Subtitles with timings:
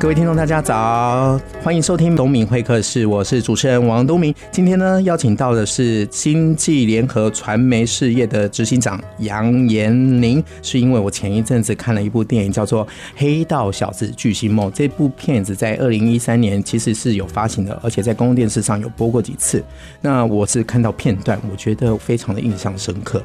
[0.00, 4.32] 各位听众，大家早，欢迎收听东明会客室，我是主持人王东明。
[4.52, 14.70] 今天呢，邀请到的是经济联合传媒事业的执行长杨延宁，是因为我前一阵子看了一部电影，叫做《黑道小子巨星梦》。
[14.72, 19.60] 这部片子在二零一三年其实是有发行的，而且在公共电视上有播过几次。
[20.00, 23.20] 那我是看到片段，我觉得非常的印象深刻。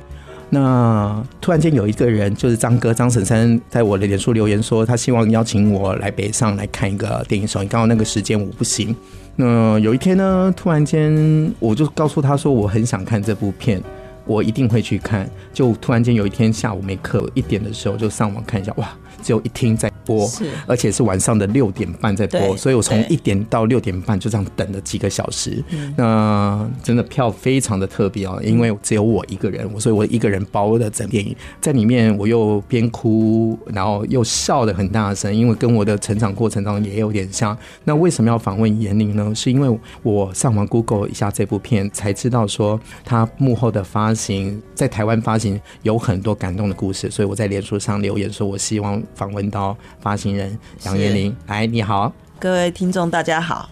[0.49, 8.95] 那突然间有一个人，就是张哥张婶婶，在我的脸书留言说，他希望邀请我来北上来看一个电影首映，刚好那个时间我不行。
[9.35, 13.81] 那有一天呢，突然间我就告诉他说，我很想看这部片，
[14.25, 15.30] 我一定会去看。
[15.52, 18.88] 就突然间有一天下午没课，一点的时候就上网看一下，哇！
[19.22, 25.64] 只有一厅在播，是，而且是晚上的六点半在播，所以我从一点到六点半就这样等了几个小时。
[25.98, 37.58] 那真的票非常的特别哦，因为只有我一个人，所以我一个人包了整电影，在里面我又边哭，然后又笑的很大声，因为跟我的成长过程当中也有点像。
[37.84, 39.34] 那为什么要访问严玲呢？
[39.36, 49.02] 是因为我上网 Google 一下这部片，才知道说他幕后的发行在台湾发行有很多感动的故事，所以我在脸书上留言说，我希望。
[49.16, 53.70] 访问到发行人杨延龄，哎，你好，各位听众，大家好。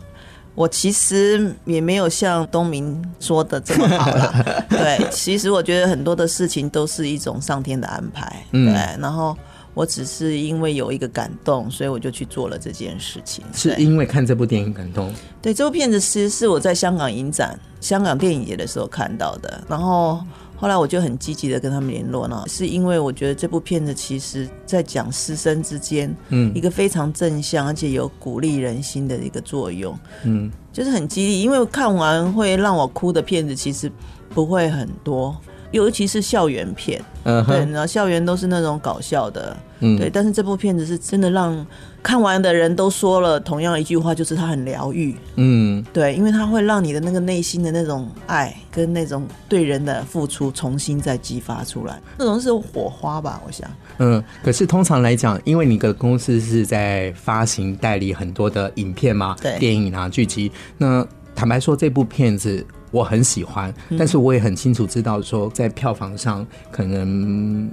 [0.56, 8.74] 我其实也没有像东明说的这么好了， 对，其实我觉得很多的事情都是一种上天的安排，对。
[8.98, 9.38] 然后
[9.74, 13.44] 我只是因为有一个感动，所以我就去做了这件事情。
[13.54, 15.14] 是因为看这部电影感动？
[15.42, 20.22] 对，这部片子其实是我在香港影展、香港电影节的时候看到的，然后。
[20.62, 33.92] 后来我就很积极的跟他们联络呢，是因为我觉得这部片子其实在讲师生之间，嗯，一个非常正向而且有鼓励人心的一个作用，嗯，就是很激励，因为看完会让我哭的片子其实
[34.30, 35.36] 不会很多。
[35.72, 40.10] 尤其是校园片，嗯，对，然后校园都是那种搞笑的，嗯，对。
[40.10, 41.66] 但是这部片子是真的让
[42.04, 53.70] 看完的人都说了同样一句话，就是它很疗愈，嗯，对，因为它会让你的那个内心的那种爱跟那种对人的付出重新再激发出来，那种是火花吧，我想。
[54.00, 62.66] 嗯，可是通常来讲，因为你的公司是在发行代理很多的影片嘛，对，电影啊剧集，那坦白说，这部片子。
[62.92, 67.70] 我很喜欢，但是我也很清楚知道说，在票房上可能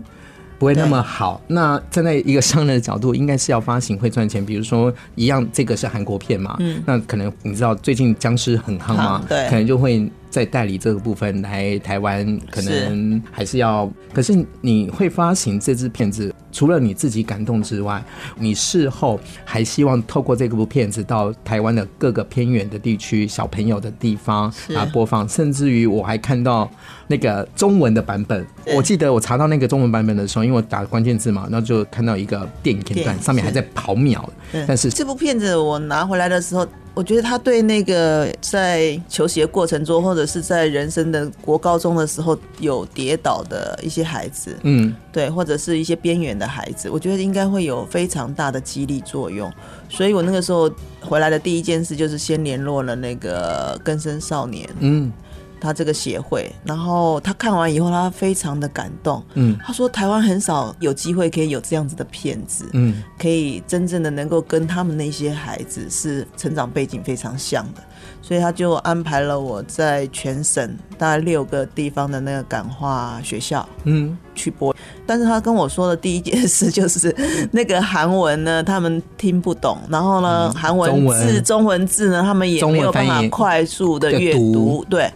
[0.59, 1.41] 不会那么好。
[1.47, 4.45] 那站在一个商人的角度，应该是要发行会赚钱。
[4.45, 6.57] 比如说，一样这个是韩国片嘛，
[6.87, 10.11] 那可能你知道最近僵尸很夯嘛，对，可能就会。
[10.31, 14.15] 在代理这个部分来台湾，可能还是要是。
[14.15, 18.03] 可是你会发行这支片子，除了你自己感动之外，
[18.37, 26.71] 你事后还希望透过这部片子到台湾的各个偏远的地区、小朋友的地方啊播放，甚至于我还看到
[27.07, 28.47] 那个中文的版本。
[28.77, 34.29] 我记得我查到那个中文版本的时候，因为我打关键字嘛，然后就看到一个电影片段，上面还在跑秒。
[34.67, 36.67] 但是这部片子我拿回来的时候。
[36.99, 49.49] 我觉得他对那个在求学过程中，或者是在人生的国高中的时候有跌倒的一些孩子，嗯，对，或者是一些边缘的孩子，我觉得应该会有非常大的激励作用。
[49.89, 50.69] 所以我那个时候
[51.01, 55.13] 回来的第一件事就是先联络了那个根生少年，嗯。
[55.61, 59.23] 他这个协会，然后他看完以后，他非常的感动。
[59.35, 67.83] 嗯，他说台湾很少有机会可以有这样子的片子，嗯，可以真正的能够跟他们那些孩子是成长背景非常像的，
[68.23, 74.75] 所以他就安排了我在全省大概六个地方的那个感化学校，嗯，去播。
[75.07, 77.15] 但是他跟我说的第一件事就是
[77.51, 81.79] 那个韩文呢，他们听不懂，然后呢，韩文字、中文。
[81.89, 85.11] 字呢，他们也没有办法快速的阅读，对。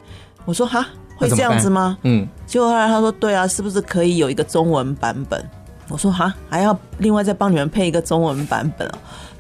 [0.45, 1.97] 我说哈，会这样子吗？
[2.03, 5.43] 嗯，结果后来他说对啊，是不是可以有一个中文版本？
[5.89, 8.91] 我说哈，还要另外再帮你们配一个中文版本。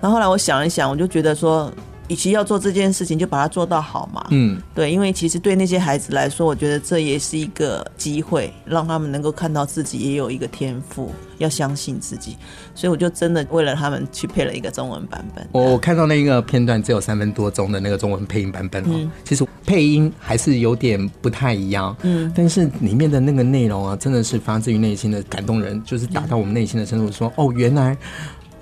[0.00, 1.70] 然后后来我想一想，我就觉得说。
[2.08, 4.26] 与其要做这件事情，就把它做到好嘛。
[4.30, 12.36] 嗯，对，因为其实对那些孩子来说，我觉得这也是一个机会，让他们能够看到自己也有一个天赋，要相信自己。
[12.74, 15.46] 所以我就真的为了他们去配了一个中文版本。
[15.52, 21.96] 我我看到那个片段只有三分多钟的那个中文配音版本哦，嗯，其实配音还是有点不太一样。
[22.02, 27.96] 嗯，但是里面的那个内容啊，真的是发自于内心的感动人，就是打到我们内心的深处，说哦，原来。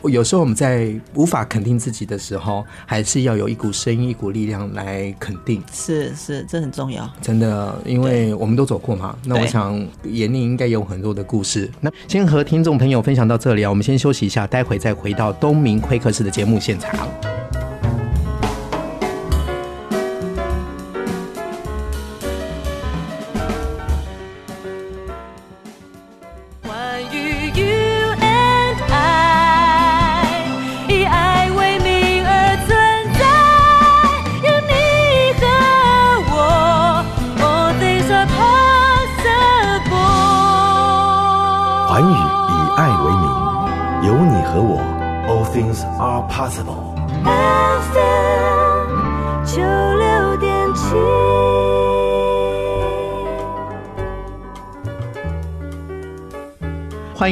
[0.05, 5.63] 有时候我们在无法肯定自己的时候，还是要有一股声音、一股力量来肯定。
[5.73, 7.11] 是是，这很重要。
[7.21, 9.17] 真的，因为我们都走过嘛。
[9.25, 9.75] 那我想
[10.05, 11.71] 严宁应该有很多的故事。
[11.81, 17.30] 那先和听众朋友分享到这里啊，我们先休息一下，待会再回到东明会客室的节目现场。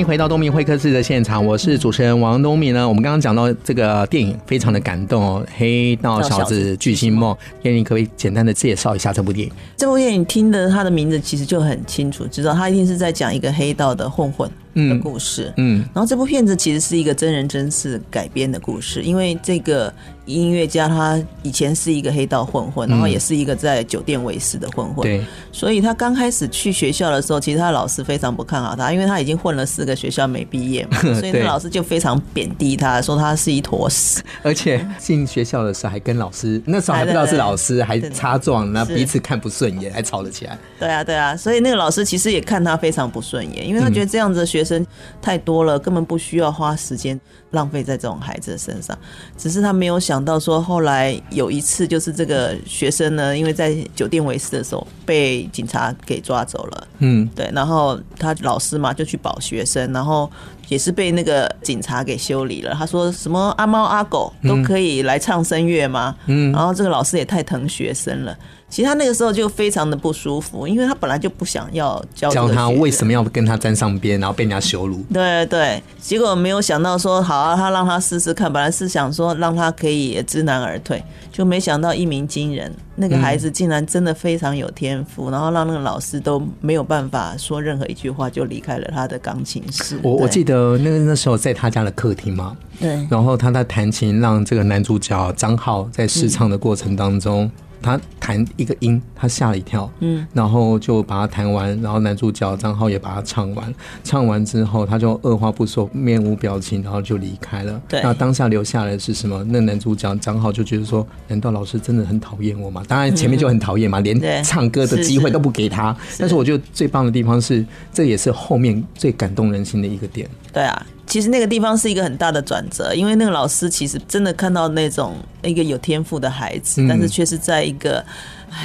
[0.09, 2.89] 回到东明会客室的现场，我是主持人王东明呢。
[2.89, 9.53] 我们刚刚讲到这个电影非常的感动哦，《黑道小子巨星梦》，电影可不可以简单的介绍一下这部电影？
[9.77, 14.51] 这部电影听的他的名字其实就很清楚，知道他一定是在讲一个黑道的混混。
[14.89, 19.93] 的故事，嗯，然后这部片子其实是一个真人真事改编的故事，因为这个
[20.27, 40.59] 音乐家他以前是一个黑道混混，然后也是一个在酒店为师的混混，对，所以他刚开始去学校的时候，其实他的老师非常不看好他，因为他已经混了四个学校没毕业嘛， 所以那老师就非常贬低他，说他是一坨屎，而且进学校的时候还跟老师那时候还不知道是老师，还擦撞，那彼此看不顺眼，还吵了起来。
[40.79, 44.87] 对啊，对啊，所以那个老师其实也看他非常不顺眼，因为他觉得这样子的学生
[45.23, 47.19] 太多了，根本不需要花时间
[47.53, 48.97] 浪费在这种孩子的身上。
[49.37, 56.89] 只是他没有想到说，后来有一次，就是这个学生呢，因为在酒店为师的时候被警察给抓走了。
[56.99, 60.31] 嗯，对，然后他老师嘛就去保学生，然后
[60.69, 62.75] 也是被那个警察给修理了。
[62.75, 66.15] 他说什么阿猫阿狗都可以来唱声乐吗？
[66.27, 68.37] 嗯，然后这个老师也太疼学生了。
[68.71, 75.03] 其实他那个时候就非常的不舒服，因为他本来就不想要教教他，为什么要跟他沾上边，然后被人家羞辱。
[75.13, 89.99] 对对，结果没有想到说好啊，他让他试试看，本来是想说让他可以知难而退，就没想到一鸣惊人，那个孩子竟然真的非常有天赋，然后让那个老师都没有办法说任何一句话就离开了他的钢琴室。
[90.03, 97.45] 我我记得那个那时候在他家的客厅嘛，对，然后他在弹琴，让这个男主角张浩在试唱的过程当中。
[97.45, 97.51] 嗯
[97.81, 107.81] 他弹一个音，他吓了一跳，嗯，然后就把它弹完，然后男主角张浩也把它唱完，唱完之后他就二话不说，面无表情，然后就离开了。
[107.89, 109.45] 对，那当下留下来的是什么？
[109.45, 112.83] 那男主角张浩就觉得说，难道老师真的很讨厌我吗？
[112.87, 115.97] 当然前面就很讨厌嘛， 连唱歌的机会都不给他。
[116.19, 120.29] 但是我觉得最棒的地方是，这也是后面最感动人心的一个点。
[120.53, 120.87] 对啊。
[121.09, 128.05] 其实那个地方是一个很大的转折，因为那个老师其实真的看到那种一个有天赋的孩子，但是却是在一个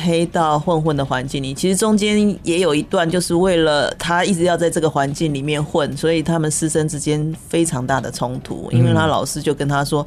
[0.03, 1.53] 黑道混混的环境里。
[1.53, 8.69] 其实中间也有一段，就是为了他一直要在这个环境里面混，所以他们师生之间非常大的冲突。
[8.71, 10.05] 因为他老师就跟他说。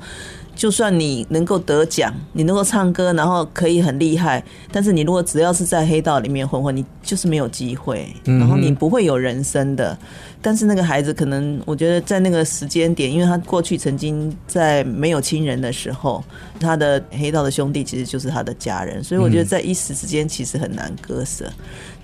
[0.57, 4.43] 就算你能够得奖，你能够唱歌，然后可以很厉害，
[4.73, 9.95] 但是你如果只要是在黑道里面混混，你就是没有机会，然后你不会有人生的。
[10.43, 16.23] 但是那个孩子可能，我觉得在那个时间点，因为他过去曾经在没有亲人的时候，
[16.61, 21.51] 他的黑道的兄弟其实就是他的家人，所以我觉得在一时之间其实很难割舍。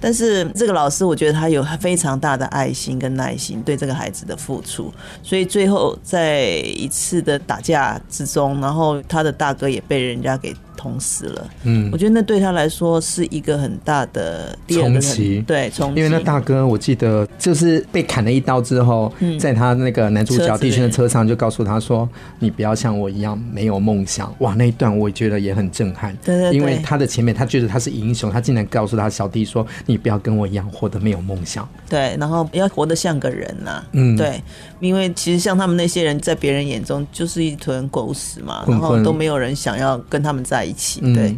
[0.01, 6.47] 但是这个老师，我觉得他有非常大的爱心跟耐心对这个孩子的付出，所以最后在
[6.77, 10.53] 一次的打架之中，然后他的大哥也被人家给。
[10.77, 16.01] 捅死了，嗯，我觉得那对他来说是一个很大的冲击，对，冲击。
[16.01, 26.17] 因为那大哥，我记得就是被砍了一刀之后，嗯、在他那个男主角弟兄的车上就告诉他说：“你不要像我一样没有梦想。”哇，那一段我也觉得也很震撼。
[26.25, 33.87] 对对对，因为他的前面他觉得他是英雄，他竟然告诉他小弟说：“你不要跟我一样活得没有梦想。”对，然后要活得像个人呐、啊。
[33.93, 34.43] 嗯，对，
[34.81, 41.01] 因为其实像他们那些人在别人眼中就是一团狗屎嘛，然后都没有人想要跟他们在一起。
[41.15, 41.37] 对，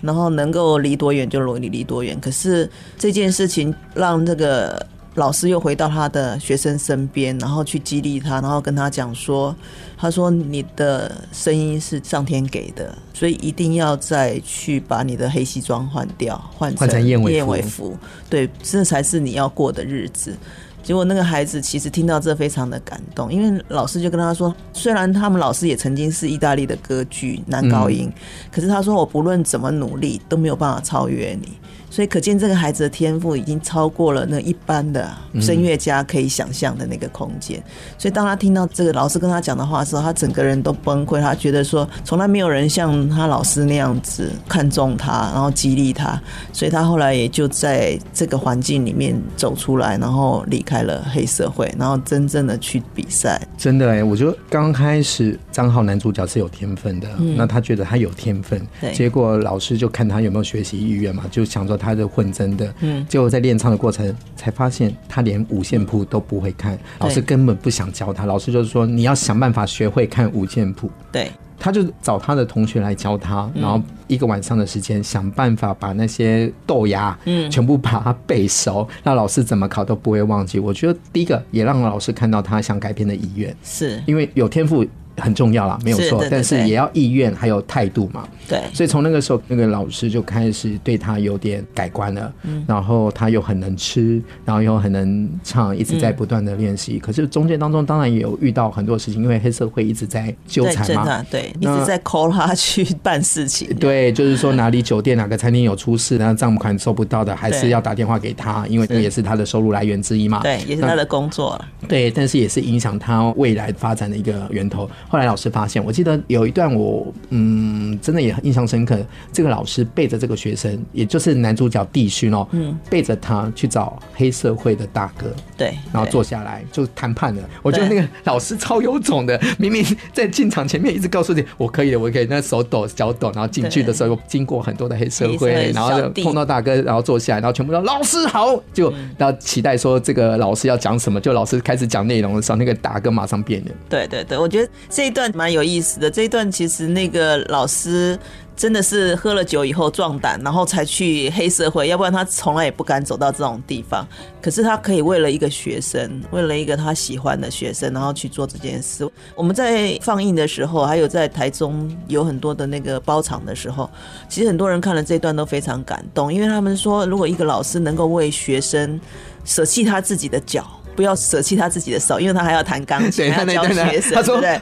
[0.00, 2.18] 然后能够离多远就离离多远。
[2.20, 9.54] 可是这件事情让这个老师又回到他的学生身边，然后去激励他，然后跟他讲说
[9.98, 17.96] ：“他说你的声音是上天给的，所以一定要再去把你的黑西装换掉，换成燕尾服。
[18.30, 20.36] 对，这才是你要过的日子。”
[20.82, 28.10] 结果那个孩子其实听到这非常的感动，因为老师就跟他说，虽然他们老师也曾经是意大利的歌剧男高音，
[28.50, 31.58] 可是他说我不论怎么努力都没有办法超越你。
[31.98, 37.60] 所以可见这个孩子的天赋已经超过了那一般的声乐家可以想象的那个空间。
[37.98, 41.20] 所以当他听到这个老师跟他讲的话的时候，他整个人都崩溃。
[41.20, 46.22] 他觉得说，从来没有人像他老师那样子看重他，然后激励他。
[46.52, 53.42] 所以他后来也就在这个环境里面走出来，然后离开了黑社会，然后真正的去比赛。
[53.56, 71.30] 真的哎，我觉得刚开始张浩男主角是有天分的，嗯、那他觉得他有天分，对结果老师就看他有没有学习意愿嘛，就想说他是混真的，嗯，结果在练唱的过程才发现他连五线谱都不会看，老师根本不想教他，老师就是说你要想办法学会看五线谱，对。
[71.60, 80.60] 他就找他的同学来教他，然后一个晚上的时间想办法把那些豆芽，嗯，全部把它背熟，那老师怎么考都不会忘记。
[80.60, 84.00] 我觉得第一个也让老师看到他想改变的意愿，是。
[84.06, 84.86] 因为有天赋。
[85.18, 88.26] 很重要啦，没有错，但是也要意愿还有态度嘛。
[88.48, 92.32] 对，所以从那个时候，那个老师就开始对他有点改观了。
[92.44, 96.94] 嗯，然后他又很能吃，然后又很能唱，一直在不断的练习。
[96.94, 103.68] 嗯、可是中间当中当然也有遇到很多事情，因为黑社会一直在纠缠嘛，对，那一直在 call 他去办事情。
[103.76, 110.40] 对，就是说哪里酒店哪个餐厅有出事，然后账款收不到的，还是要打电话给他，因为这也是他的收入来源之一嘛。
[110.42, 111.60] 对，也是他的工作。
[111.86, 114.88] 对，但是也是影响他未来发展的一个源头。
[115.08, 118.98] 后来老师发现，我记得有一段我嗯，真的也很印象深刻。
[119.32, 127.42] 这个老师背着这个学生，也就是男主角弟勋哦，嗯，背着他去找黑社会的大哥，对，然后坐下来就谈判了。
[127.62, 135.90] 我觉得那个老师超有种的，明明在进场前面一直告诉你我可以的，我可以，那手抖脚抖，然后进去的时候又经过很多的黑社会，然后
[136.22, 143.70] 碰到大哥，然后坐下来，然后全部说老师好，就然后期待说这个老师要讲什么，就老师开始讲内容的时候，那个大哥马上变了。
[143.88, 145.30] 对对对，我觉得这一段。
[145.32, 148.18] 蛮有意思的这一段，其实那个老师
[148.56, 154.04] 真的是喝了酒以后壮胆，然后才去黑社会，要不然他从来也不敢走到这种地方。
[154.42, 159.08] 可是他可以为了一个学生，为了一个他喜欢的学生，然后去做这件事。
[159.36, 163.88] 我们在放映的时候，还有在台中有很多的那个包场的时候，
[164.28, 169.00] 其实很多人看了这段都非常感动，因为他们说，如果一个老师能够为学生
[169.44, 170.66] 舍弃他自己的脚，
[170.98, 174.58] 不要舍弃他自己的手，因为他还要弹钢琴，还要教学生，他说对。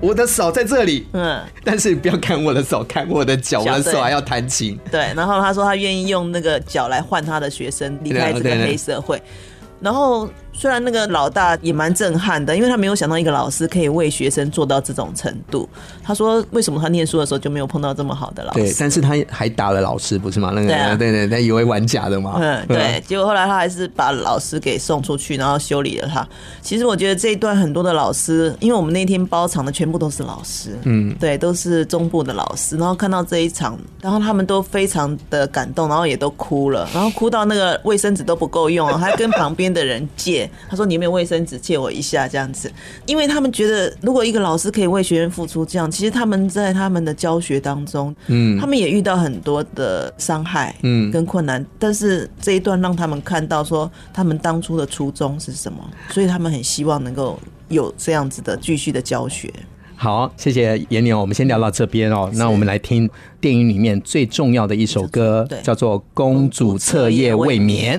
[0.00, 4.80] 我的手在这里，嗯，但是不要看我的手，看我的脚，我的手还要弹琴。
[4.90, 9.20] 对，然后他说他愿意用那个脚来换他的学生离开这个黑社会，
[9.78, 10.26] 然后。
[10.58, 15.68] 虽然那个老大也蛮震撼的，因为他没有想到一个老师可以为学生做到这种程度。
[16.02, 20.50] 他说：“为什么他念书的时候就没有碰到这么好的老师？”对，但是他还打了老师，不是吗？
[20.52, 22.40] 那个对、啊、对对，他以为玩假的嘛。
[22.40, 23.00] 嗯，对。
[23.06, 26.26] 结果后来他还是把老师给送出去，然后修理了他。
[26.60, 32.76] 其实我觉得这一段很多的老师，因为我们那天包场的全部都是老师，嗯，对，都是中部的老师。
[32.76, 40.47] 然后看到这一场，然后他们都非常的感动，然后也都哭了，然后哭到那个卫生纸都不够用，还跟旁边的人借。
[40.68, 42.70] 他说：“你有没有卫生纸借我一下，这样子，
[43.06, 55.78] 因为他们觉得，如果一个老师可以为学生付出这样，其实他们在他们的教学当中，嗯，他们也遇到很多的伤害，嗯，跟困难，但是这一段让他们看到说，他们当初的初衷是什么，
[56.10, 57.38] 所以他们很希望能够
[57.68, 59.52] 有这样子的继续的教学。
[60.00, 62.30] 好，谢谢颜宁，我们先聊到这边哦。
[62.34, 67.98] 那我们来听电影里面最重要的一首歌，叫做《公主彻夜未眠》。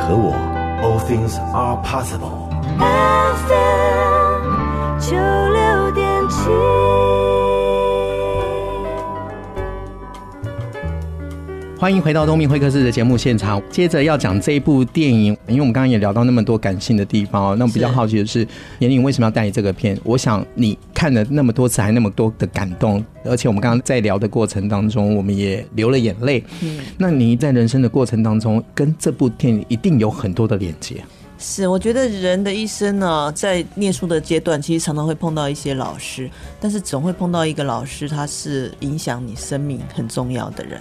[0.00, 0.34] 和我
[0.82, 2.48] ，All things are possible。
[3.46, 4.42] FM
[4.98, 6.48] 九六点七，
[11.80, 13.60] 欢迎回到东明会客室的节目现场。
[13.70, 17.56] 接着要讲这一部电影，因为我们刚刚也聊到那么多感性的地方哦。
[17.58, 18.46] 那我比较好奇的是，
[18.80, 19.98] 严颖为什么要带你这个片？
[20.04, 23.02] 我想你看了那么多次，还那么多的感动。
[23.24, 26.44] 而且我们刚刚在聊的过程当中，我们也流了眼泪。
[26.60, 30.96] 嗯，那你在人生的过程当中，跟这部电影一定有很多的连接。
[31.42, 36.30] 是，我觉得人的一生呢，在念书的阶段，其实常常会碰到一些老师，
[36.60, 40.78] 但是总会碰到一个老师，他是影响你生命很重要的人。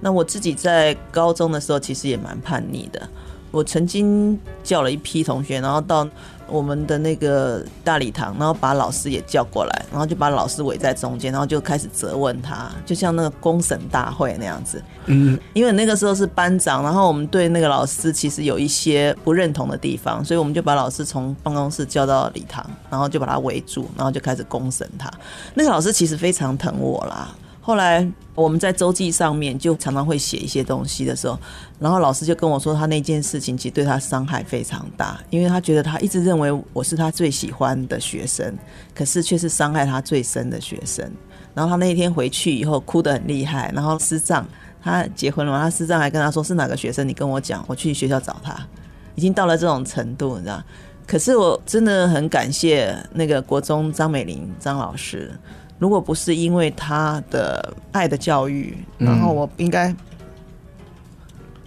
[0.00, 3.06] 那我自己在高中的时候，其实也蛮叛逆的。
[3.50, 6.08] 我曾经叫了一批同学，然后到
[6.48, 14.82] 我们的那个大礼堂，然后把老师也叫过来，然后就把老师围在中间，然后就开始责问他，就像那个公审大会那样子。
[15.06, 25.10] 嗯，因为那个时候是班长，然后我们对那个老师其实有一些不认同的地方，所以我们就把老师从办公室叫到礼堂，然后就把他围住，然后就开始公审他。
[25.54, 27.34] 那个老师其实非常疼我啦。
[27.68, 31.38] 后来我们在周记上面就常常会写一些东西的时候，
[31.78, 38.56] 然后老师就跟我说，他那件事情其实对他伤害非常大，因为他觉得他一直认为我是他最喜欢的学生，
[38.94, 41.12] 可是却是伤害他最深的学生。
[41.52, 44.48] 然后他那一天回去以后哭得很厉害，然后师长
[44.82, 47.06] 他结婚了嘛，他师长还跟他说，是哪个学生？
[47.06, 48.58] 你跟我讲，我去学校找他。
[49.14, 50.64] 已经到了这种程度，你知道？
[51.06, 55.30] 可是我真的很感谢那个国中张美玲张老师，
[55.78, 59.94] 如果不是因为他的爱的教育，然后我应该，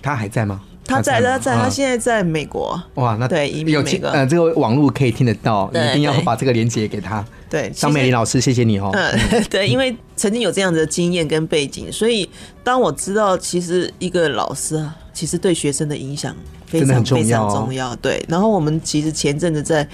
[0.02, 0.62] 他还在吗？
[0.84, 2.82] 他在，他在，他现在在美国。
[2.96, 7.24] 哇，那对，有这个呃，这个网络可以听得到，你一定要把这个连接给他。
[7.50, 8.90] 对，张美玲老师，谢谢你哦。
[8.94, 9.18] 嗯，
[9.50, 12.30] 对，因为曾经有这样的经验跟背景，所以
[12.64, 17.96] 当我知道其实一个老师啊，其实对学生的影响非常非常重要。
[17.98, 19.88] 对，然后我们其实前阵子在。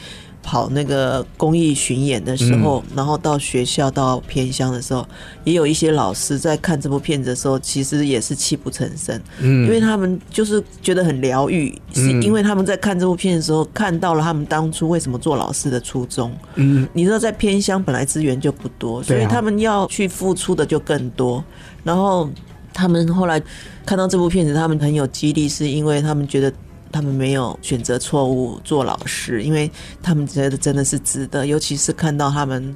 [0.47, 5.05] 跑那个公益巡演的时候，嗯、然后到学校到偏乡的时候，
[5.43, 9.21] 也有一些老师在看这部片子的时候，其实也是泣不成声。
[9.41, 16.33] 嗯，因为他们就是觉得很疗愈，嗯、是因为他们在看这部片的时候，看到了他们当初为什么做老师的初衷。
[16.55, 21.43] 嗯，你知道在偏乡本来资源就不多，所以他们要去付出的就更多。
[21.83, 22.29] 然后
[22.73, 23.37] 他们后来
[23.85, 26.53] 看到这部片子，他们很有激励，是因为他们觉得。
[26.97, 29.69] 他们没有选择错误做老师，因为
[30.01, 32.75] 他们觉得真的是值得，尤其是看到他们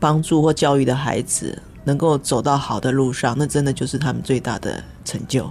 [0.00, 5.48] 帮助或教育的孩子能够走到好的路上，那真的就是他们最大的成就。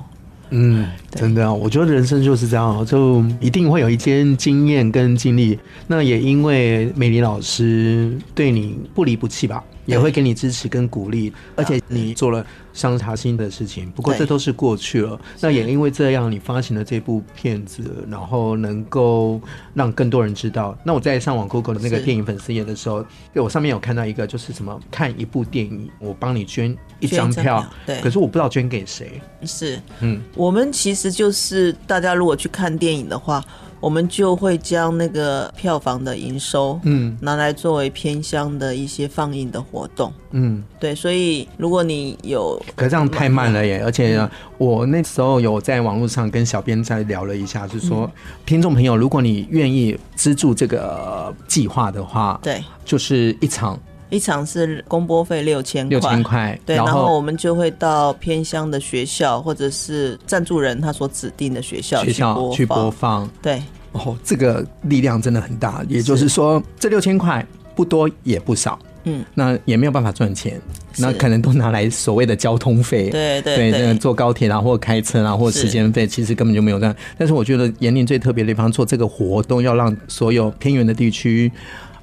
[0.50, 5.58] 嗯，真的，我觉得人生就是这样，就一定会有一些经验跟经历。
[5.88, 9.64] 那也因为美玲老师对你不离不弃吧。
[9.86, 13.90] 也会给你支持跟鼓励，而且你做了伤他心的事情。
[13.92, 15.20] 不过这都是过去了。
[15.40, 19.42] 那也因为这样，你发行了这部片子，然后能够
[19.74, 20.78] 让更多人知道。
[20.84, 27.66] 那我在上网 Google 的那个电影粉丝页的时候，对我上面有看到一个，就是什么看一部电影，我帮你捐一张票。
[27.86, 29.22] 对，可是我不知道捐给谁。
[29.44, 33.44] 是，嗯，我们其实就是大家如果去看电影的话。
[33.82, 43.82] 我们就会将那个票房的营收，嗯，拿来作为偏乡的一些放映的活动，嗯，对，所以如果你有，可这样太慢了耶！
[43.84, 44.26] 而且
[44.58, 48.10] 我那时候有在网络上跟小编在聊了一下，就是说，
[48.46, 53.78] 听众朋友，如果你愿意资助这个计划的话，对，就是一场。
[54.12, 67.44] 一场是公播费六千块，六千块，对，然后我们就会到偏乡的学校或者是赞助人他所指定的学校学校去播放，对，哦，这个力量真的很大，也就是说，是这六千块
[67.74, 70.60] 不多也不少，嗯，那也没有办法赚钱，
[70.98, 76.94] 那可能都拿来所谓的交通费，对对对，坐高铁啊，或开车啊，或时间费，其实根本就没有这样。
[77.18, 81.50] 但是我觉得延龄最特别的地方，做这个活动要让所有偏远的地区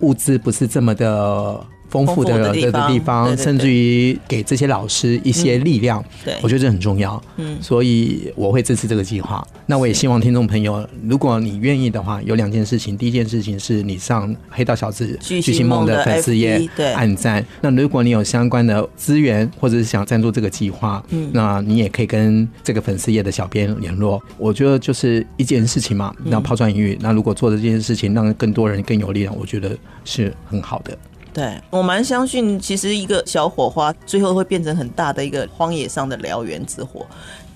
[0.00, 1.60] 物资不是这么的。
[1.88, 7.22] 丰富的的地方，地方甚至于给这些老师一些力量，嗯、对，我觉得这很重要。
[7.36, 9.46] 嗯，所以我会支持这个计划。
[9.66, 12.96] 那我也希望听众朋友，如果你愿意的话，有两件事情。
[12.96, 17.44] 第一件事情是你上黑道小子巨星梦的粉丝页对按赞。
[17.60, 24.22] 那如果你有相关的资源，或者是想赞助这个计划，嗯，那你也可以跟这个粉丝页的小编联络。
[24.36, 26.98] 我觉得就是一件事情嘛，那抛砖引玉。
[27.00, 30.96] 那如果做的这件事情，让更多人更有力量，我觉得是很好的。
[31.38, 37.06] 对，我蛮相信，其实一个小火花最后会变成很大的一个荒野上的燎原之火，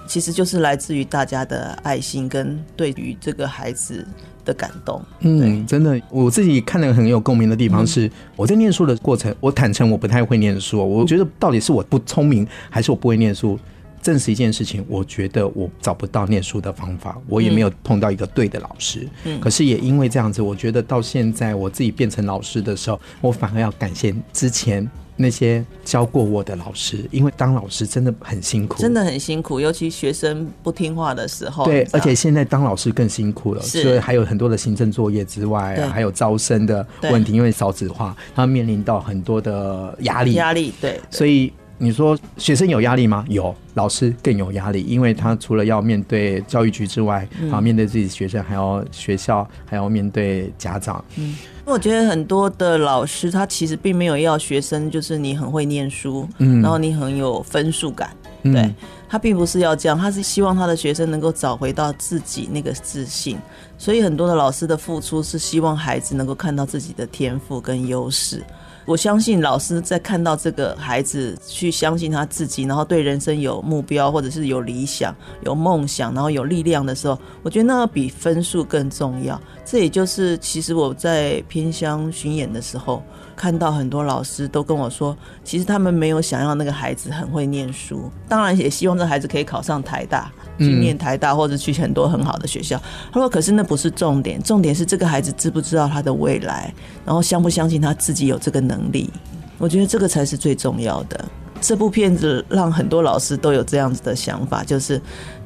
[0.07, 4.07] 其实就是来自于大家的爱心跟对于这个孩子
[4.45, 5.03] 的感动。
[5.19, 13.59] 嗯，真的，我自己看了很有共鸣的地方是，我在念书的过程，我坦诚我不太会念书，我觉得到底是我不聪明，还是我不会念书？
[14.03, 19.09] 正是一件事情，我觉得我找不到念书的方法，我也没有碰到一个对的老师。
[19.25, 31.65] 嗯，可是也因为这样子，我觉得到现在我自己变成老师的时候，我反而要感谢之前那些教过我的老师，因为当老师真的很辛苦，真的很辛苦，尤其学生不听话的时候。
[31.65, 41.53] 对，而且现在当老师更辛苦了，所以还有很多的行政作业之外，还有招生的问题，因为少子化，他面临到很多的压力，压力对，所以。
[41.83, 43.25] 你说学生有压力吗？
[43.29, 51.05] 有，老师更有压力，因为他除了要面对教育局之外，啊、嗯，面对自己学生，还要学校，还要面对家长。
[51.17, 58.11] 嗯，我觉得很多的老师他其实并没有要学生，就是你很会念书，嗯，然后你很有分数感，
[58.45, 58.73] 对。
[59.09, 63.37] 他并不是要这样，他是希望他的学生能够找回到自己那个自信。
[63.77, 68.43] 所以很多的老师的付出是希望孩子能够看到自己的天赋跟优势。
[68.85, 79.41] 我相信老师在看到这个孩子去相信他自己，然后对人生有目标，或者是有理想、有梦想，然后有力量的时候，我觉得那比分数更重要。
[79.65, 83.03] 这也就是其实我在偏乡巡演的时候，
[83.37, 90.31] 看到很多老师都跟我说，其实他们没有想要那个孩子很会念书，当然也希望这孩子可以考上台大。
[90.59, 96.73] 去念台大或者去很多很好的学校，他说：“可是那不是重点，重点是这个孩子知不知道他的未来，
[97.05, 99.11] 然后相不相信他自己有这个能力。
[99.59, 101.25] 我觉得这个才是最重要的。
[101.61, 105.01] 这部片子让很多老师都有这样子的想法，就是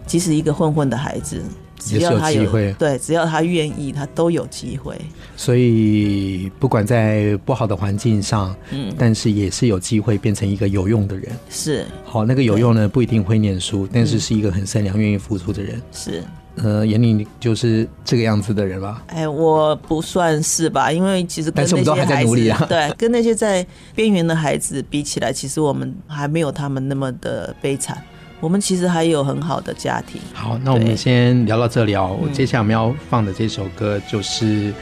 [0.07, 1.43] 即使一个混混的孩子。”
[1.79, 4.99] 只要他有，有机会，对，只要他愿意，他都有机会。
[5.37, 11.31] 所以不管在不好的环境上，嗯，但是也是有机会变成一个有用的人。
[11.51, 15.81] 是，好，那个有用呢，不一定会念书，但是是一个很善良、愿意付出的人。
[15.93, 16.25] 是，
[16.57, 19.03] 呃，妍妮就是这个样子的人吧？
[19.09, 22.67] 哎，我不算是吧，因为其实跟那些孩子，但是我们都还在努力啊。
[22.69, 28.03] 对，跟那些在边缘的孩子比起来，其实我们还没有他们那么的悲惨。
[28.39, 30.21] 我们其实还有很好的家庭。
[30.35, 32.19] 好，那我们先聊到这里哦。
[32.33, 34.45] 接下来我们要放的这首歌就是《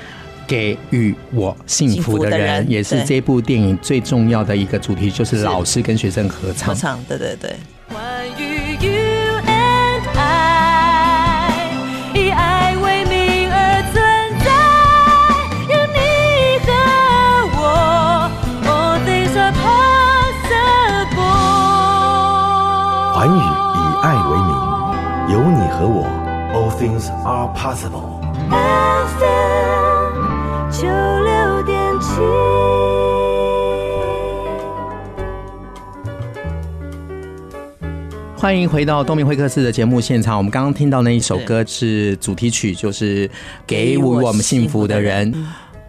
[0.46, 6.68] 给予我幸福的人》，的人也是这部电影最重要的一个主题，就是老师跟学生合唱。
[6.68, 7.54] 合唱，对对对。
[23.24, 23.40] 寰宇以
[24.02, 24.52] 爱为名，
[25.32, 26.04] 有你和我
[26.52, 28.20] ，All things are possible。
[29.18, 30.86] FM 九
[31.24, 32.20] 六点七。
[38.36, 40.36] 欢迎回到东明会客室的节目现场。
[40.36, 43.26] 我们刚刚听到那一首歌是主题曲，就是
[43.66, 45.32] 《给予我们幸福的人》。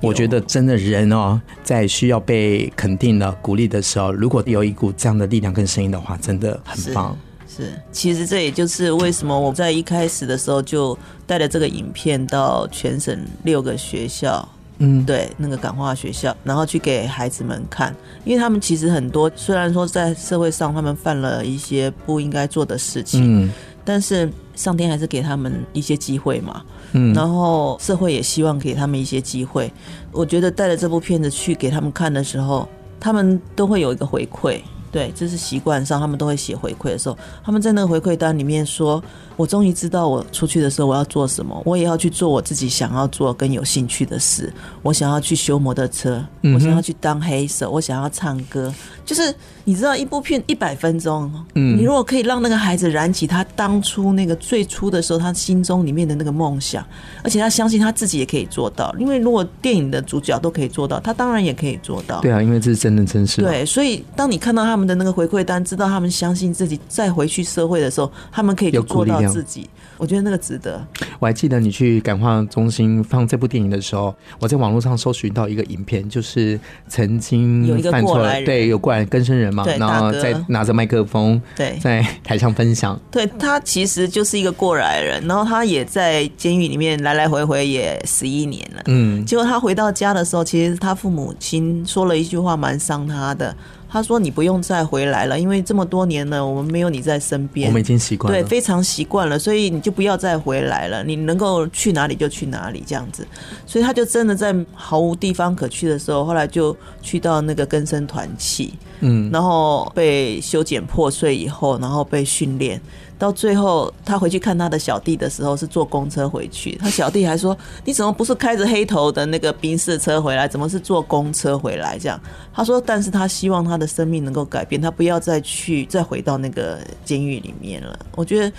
[0.02, 7.18] 我觉得真的人哦，在需要被肯定的鼓励的时候，如果有一股这样的力量跟声音的话，真的很棒。
[7.56, 14.48] 是，其实这也就是为什么我在一开始的时候就带了这个影片到全省六个学校，
[14.80, 23.52] 嗯，对，那个感化学校，然后去给孩子们看，因为他们其实很多，虽然说在社会上他们犯了一些不应该做的事情，嗯，
[23.86, 26.62] 但是上天还是给他们一些机会嘛。
[26.92, 29.72] 嗯，然后社会也希望给他们一些机会。
[30.12, 32.68] 我觉得带着这部片子去给他们看的时候，
[33.00, 34.60] 他们都会有一个回馈。
[34.96, 39.04] 对，这是习惯上，他们都会写回馈的时候，他们在那个回馈单里面说
[39.36, 44.52] ：“我终于知道我出去的时候我要做什么，我也要去做我自己想要做跟有兴趣的事。
[44.82, 48.74] 我想要去修摩托车，我想要去当黑手，我想要唱歌。
[49.06, 56.84] 就是你知道，一部片一百分钟，嗯，你如果可以让那个孩子燃起他当初那个最初的时候他心中里面的那个梦想，
[57.22, 58.96] 而且他相信他自己也可以做到。
[58.98, 62.22] 因为如果电影的主角都可以做到，他当然也可以做到。
[62.22, 63.42] 对啊，因为这是真的真实。
[63.42, 64.86] 对，所以当你看到他们。
[64.86, 69.70] 的那个回馈单，知道他们相信自己，再回去社会的时候，他们可以做到自己。
[69.98, 70.86] 我觉得那个值得。
[71.20, 76.60] 我还记得你去感化中心放这部电影的时候，我在网络上搜寻到一个影片，就是
[76.90, 83.00] 曾经有一个过来人，对，有过来更生人嘛，然后在拿着麦克风，对，在台上分享。
[83.10, 88.82] 对，他其实就是一个过来人，然后他也在监狱里面来来回回也十一年了。
[88.88, 93.56] 嗯，结果他回到家的时候，其实他父母亲说了一句话，蛮伤他的。
[93.96, 101.02] 他说：“你不用再回来了，因为这么多年了，我们没有你在身边，我们已经习惯了，对，非常习惯了，所以你就不要再回来了。
[101.02, 103.26] 你能够去哪里就去哪里，这样子。
[103.66, 112.82] 所以他就真的在毫无地方可去的时候，后来就去到那个根生团契，嗯，然后被修剪破碎以后，然后被训练。”
[113.18, 116.76] 到最后，他回去看他的小弟的时候是坐公车回去。
[116.76, 120.46] 他小弟还说：“你怎么不是开着黑头的那个宾士车回来？
[120.50, 122.20] 怎么是坐公车回来？”这样
[122.54, 128.54] 他说：“但是他希望他的生命能够改变，他不要再去再回到那个监狱里面了。”我觉得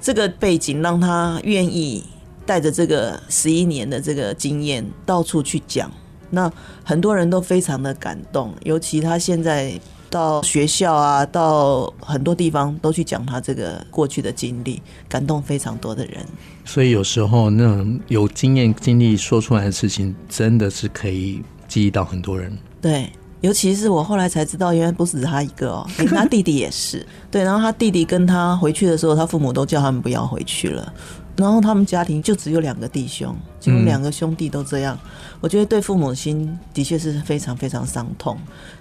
[0.00, 2.04] 这个背景让他愿意
[2.46, 5.90] 带着这个十一年的这个经验到处去讲。
[6.30, 6.50] 那
[6.84, 9.72] 很多人都非常的感动，尤其他现在。
[10.08, 16.24] 到学校啊，到很多地方都去讲他这个过去的经历，感动非常多的人。
[16.64, 22.56] 所以有时候那种有经验经历说出来的事情，真的是可以激励到很多人。
[22.80, 23.10] 对，
[23.40, 27.04] 尤其是我后来才知道，原来不是他一个哦， 连他弟弟也是。
[27.28, 30.92] 对，然后他弟弟跟他回去的时候，他父母都叫他们不要回去了。
[31.36, 34.98] 然后他们家庭就只有两个弟兄，就两个兄弟都这样，
[35.40, 38.38] 我觉得对父母心的确是非常非常伤痛。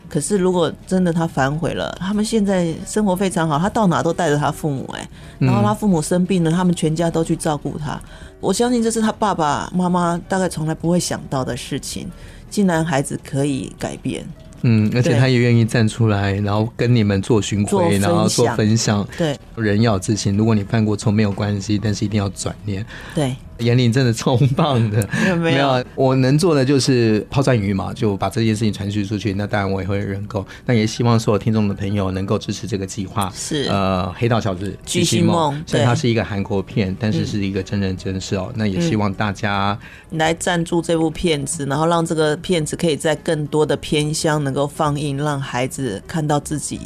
[0.08, 8.00] 可是如果真的他反悔了，他们现在生活非常好，他到哪都带着他父母，哎，然后他父母生病了，他们全家都去照顾他。
[8.40, 12.10] 我相信这是他爸爸妈妈大概从来不会想到的事情，
[12.50, 14.26] 竟然孩子可以改变。
[14.68, 19.08] 嗯，而且他也愿意站出来，然后跟你们做巡回，然后做分享。
[19.16, 20.36] 对，人要有自信。
[20.36, 22.84] 如果你犯过错没有关系，但是一定要转念。
[23.14, 23.36] 对。
[23.60, 29.34] 妍玲真的超棒的， 没有没有，我能做的就是抛砖引玉嘛，就把这件事情传递出去。
[29.34, 33.32] 那当然我也会认购，那也希望所有听众的朋友能够支持这个计划。
[33.34, 38.52] 是呃，黑道小子巨星梦，虽然它是一个韩国片，但是是一个真人真事哦。
[38.56, 39.78] 那也希望大家、
[40.12, 46.82] 嗯、来赞助这部片子，然后让这个片子可以在更多的偏乡能够放映，让孩子看到自己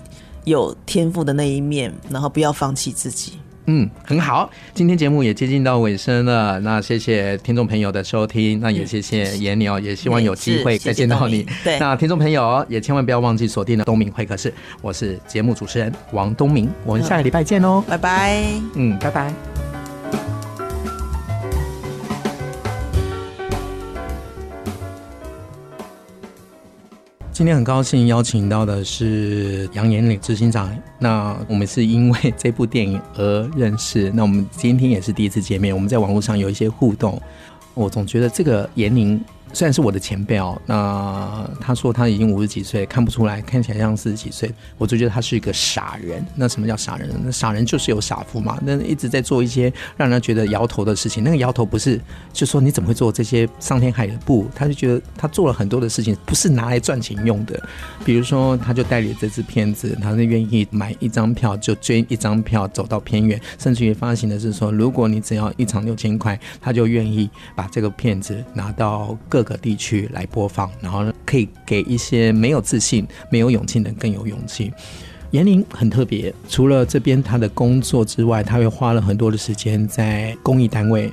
[0.46, 3.34] 有天赋的那一面，然后不要放弃自己。
[3.72, 4.50] 嗯，很好。
[4.74, 11.46] 今天节目也接近到尾声了，那谢谢听众朋友的收听，那也谢谢颜鸟，也希望有机会再见到你。
[11.64, 14.52] 对，那听众朋友也千万不要忘记锁定了东明会客室，
[14.82, 18.44] 我是节目主持人王东明，我们下个礼拜见哦，拜拜。
[18.74, 19.69] 嗯，拜拜。
[27.40, 30.78] 今天很高兴邀请到的是杨延玲执行长。
[30.98, 34.12] 那我们是因为这部电影而认识。
[34.14, 37.18] 那我们今天也是第一次见面，我们在网络上有一些互动。
[37.76, 39.24] 我总觉得这个延玲。
[39.52, 46.24] 虽然是我的前辈哦，那他说他已经五十几岁，看不出来，看起来像四十几岁，我就觉得他是一个傻人。
[46.36, 47.10] 那什么叫傻人？
[47.24, 48.60] 那傻人就是有傻福嘛。
[48.64, 51.24] 那一直在做一些让人觉得摇头的事情。
[51.24, 52.00] 那个摇头不是
[52.32, 54.20] 就说你怎么会做这些伤天害理的？
[54.20, 57.60] 不，他就觉得他做了很多的事情，不是拿来赚钱用的。
[58.06, 69.39] 比如说，他就代理这支片子，他是愿意买一张票就捐一张票走到偏远，甚至于发行的是说，如果你只要一场六千块，他就愿意把这个片子拿到各。
[69.42, 74.74] 各个地区来播放，然后呢可以给一些没有自信、没有勇气的人更有勇气。
[75.32, 81.10] 严玲很特别，除了这边他的工作之外，他会花了很多的时间在公益单位，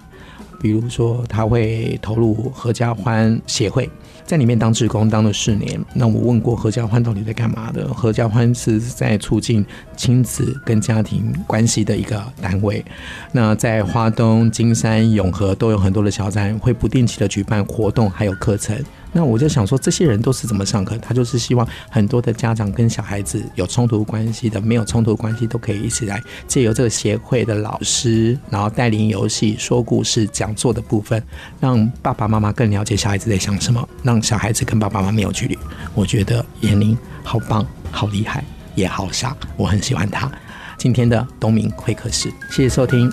[0.60, 3.88] 比如说他会投入合家欢协会。
[4.24, 7.86] 在里面当职工当了四年，那我问过合家欢到底在干嘛的？
[7.94, 9.64] 合家欢是在促进
[9.96, 12.84] 亲子跟家庭关系的一个单位。
[13.30, 18.76] 那在花东、金山、永和都有很多的小站，会不定期的举办活动，还有课程。
[19.16, 20.94] 那我就想说，这些人都是怎么上课？
[20.98, 31.22] 他就是希望很多的家长跟小孩子有冲突关系的，没有冲突关系都可以一起来，借由这个协会的老师，然后带领游戏、说故事、讲座的部分，
[31.58, 35.58] 让爸爸妈妈更了解小孩子在想什么，让小孩子跟爸爸妈妈没有距离。
[35.94, 40.30] 我觉得妍玲好棒、好厉害，也好傻，我很喜欢他。
[40.76, 43.10] 今天的东明会客室，谢谢收听。